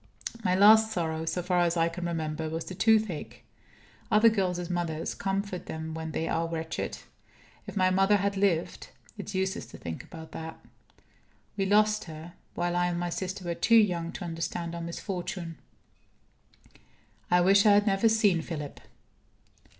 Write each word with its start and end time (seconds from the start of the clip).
My 0.43 0.55
last 0.55 0.91
sorrow, 0.91 1.25
so 1.25 1.43
far 1.43 1.59
as 1.59 1.77
I 1.77 1.87
can 1.87 2.07
remember, 2.07 2.49
was 2.49 2.65
the 2.65 2.73
toothache. 2.73 3.43
Other 4.09 4.29
girls' 4.29 4.67
mothers 4.67 5.13
comfort 5.13 5.67
them 5.67 5.93
when 5.93 6.09
they 6.11 6.27
are 6.27 6.47
wretched. 6.47 6.97
If 7.67 7.77
my 7.77 7.91
mother 7.91 8.17
had 8.17 8.35
lived 8.35 8.89
it's 9.19 9.35
useless 9.35 9.67
to 9.67 9.77
think 9.77 10.03
about 10.03 10.31
that. 10.31 10.59
We 11.55 11.67
lost 11.67 12.05
her, 12.05 12.33
while 12.55 12.75
I 12.75 12.87
and 12.87 12.99
my 12.99 13.11
sister 13.11 13.45
were 13.45 13.53
too 13.53 13.75
young 13.75 14.11
to 14.13 14.25
understand 14.25 14.73
our 14.73 14.81
misfortune. 14.81 15.59
I 17.29 17.41
wish 17.41 17.67
I 17.67 17.73
had 17.73 17.85
never 17.85 18.09
seen 18.09 18.41
Philip. 18.41 18.79